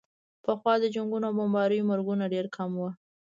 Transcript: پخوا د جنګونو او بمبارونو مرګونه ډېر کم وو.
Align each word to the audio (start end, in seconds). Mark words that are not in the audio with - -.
پخوا 0.43 0.73
د 0.79 0.85
جنګونو 0.95 1.25
او 1.29 1.35
بمبارونو 1.39 1.87
مرګونه 1.91 2.23
ډېر 2.33 2.45
کم 2.55 2.71
وو. 2.79 2.89